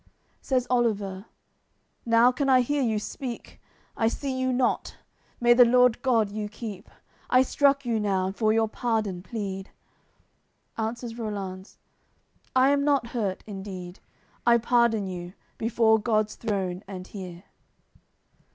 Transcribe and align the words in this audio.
Says 0.41 0.65
Oliver: 0.67 1.27
"Now 2.07 2.31
can 2.31 2.49
I 2.49 2.61
hear 2.61 2.81
you 2.81 2.97
speak; 2.97 3.61
I 3.95 4.07
see 4.07 4.35
you 4.35 4.51
not: 4.51 4.97
may 5.39 5.53
the 5.53 5.63
Lord 5.63 6.01
God 6.01 6.31
you 6.31 6.49
keep! 6.49 6.89
I 7.29 7.43
struck 7.43 7.85
you 7.85 7.99
now: 7.99 8.25
and 8.25 8.35
for 8.35 8.51
your 8.51 8.67
pardon 8.67 9.21
plead." 9.21 9.69
Answers 10.75 11.19
Rollanz: 11.19 11.77
"I 12.55 12.71
am 12.71 12.83
not 12.83 13.09
hurt, 13.09 13.43
indeed; 13.45 13.99
I 14.43 14.57
pardon 14.57 15.05
you, 15.05 15.33
before 15.59 15.99
God's 15.99 16.33
Throne 16.33 16.81
and 16.87 17.05
here." 17.05 17.43